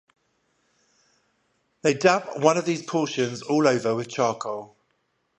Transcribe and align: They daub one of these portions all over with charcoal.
They 1.83 1.93
daub 1.93 2.41
one 2.41 2.57
of 2.57 2.65
these 2.65 2.81
portions 2.81 3.43
all 3.43 3.67
over 3.67 3.93
with 3.93 4.09
charcoal. 4.09 4.75